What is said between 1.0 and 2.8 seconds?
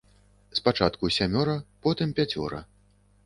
сямёра, потым пяцёра.